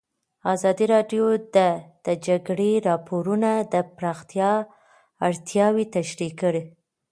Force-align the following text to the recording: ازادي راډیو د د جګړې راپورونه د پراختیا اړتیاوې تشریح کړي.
ازادي 0.53 0.85
راډیو 0.93 1.25
د 1.55 1.57
د 2.05 2.07
جګړې 2.27 2.71
راپورونه 2.89 3.51
د 3.73 3.75
پراختیا 3.95 4.51
اړتیاوې 5.27 5.85
تشریح 5.95 6.31
کړي. 6.41 6.63